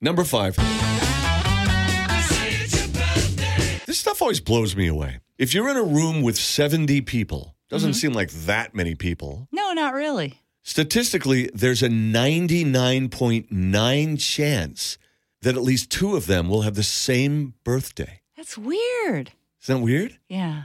[0.00, 0.56] Number five.
[3.86, 5.20] This stuff always blows me away.
[5.38, 7.96] If you're in a room with 70 people, doesn't mm-hmm.
[7.96, 9.48] seem like that many people.
[9.50, 10.40] No, not really.
[10.62, 14.98] Statistically, there's a 99.9 chance
[15.42, 18.20] that at least two of them will have the same birthday.
[18.36, 19.32] That's weird.
[19.62, 20.18] Isn't that weird?
[20.28, 20.64] Yeah.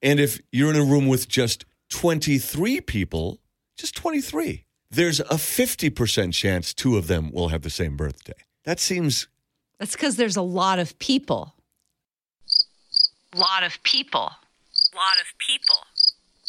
[0.00, 3.40] And if you're in a room with just 23 people,
[3.76, 8.34] just 23, there's a 50% chance two of them will have the same birthday.
[8.64, 9.26] That seems
[9.78, 11.54] That's because there's a lot of people.
[13.34, 14.30] Lot of people.
[14.94, 15.76] Lot of people.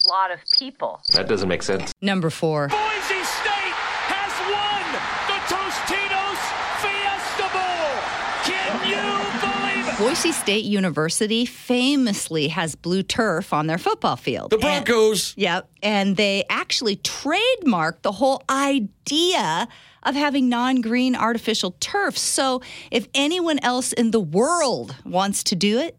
[0.08, 1.02] Lot of people.
[1.14, 1.94] That doesn't make sense.
[2.02, 2.68] Number four.
[2.68, 3.76] Boise State
[4.12, 4.84] has won
[5.32, 6.42] the Tostitos
[6.84, 7.94] Fiesta Bowl.
[8.44, 9.06] Can you
[9.40, 9.83] believe it?
[9.98, 14.50] Boise State University famously has blue turf on their football field.
[14.50, 15.34] the And- Broncos.
[15.38, 15.70] Yep.
[15.84, 19.68] And they actually trademarked the whole idea
[20.02, 22.18] of having non green artificial turf.
[22.18, 22.62] So
[22.92, 25.96] if anyone else in the world wants to do it,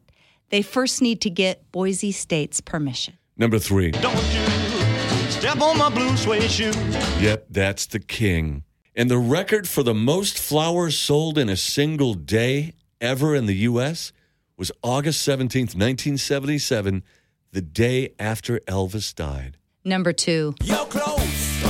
[0.51, 3.15] they first need to get Boise State's permission.
[3.37, 3.93] Number three.
[3.93, 6.73] Don't you step on my blue suede shoe.
[7.21, 8.65] Yep, that's the king.
[8.97, 12.73] And the record for the most flowers sold in a single day
[13.05, 14.13] ever in the U.S.
[14.57, 17.03] was August 17th, 1977,
[17.53, 19.59] the day after Elvis died.
[19.85, 21.63] Number two, You're close,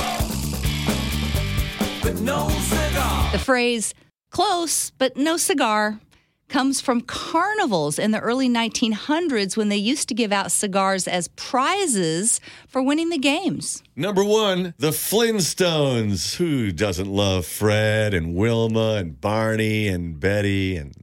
[2.01, 3.31] but no cigar.
[3.33, 3.93] the phrase
[4.31, 5.99] close but no cigar
[6.47, 11.27] comes from carnivals in the early 1900s when they used to give out cigars as
[11.29, 13.81] prizes for winning the games.
[13.95, 16.35] Number one, the Flintstones.
[16.35, 20.93] Who doesn't love Fred and Wilma and Barney and Betty and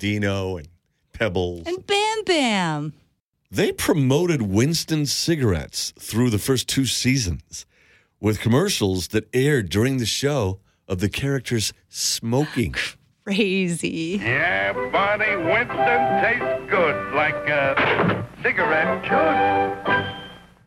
[0.00, 0.66] Dino and
[1.12, 1.62] Pebbles?
[1.66, 2.92] And Bam Bam.
[3.50, 7.66] They promoted Winston cigarettes through the first two seasons
[8.20, 12.74] with commercials that aired during the show of the characters smoking.
[13.24, 14.18] Crazy.
[14.22, 19.89] Yeah, Barney Winston tastes good like a cigarette should.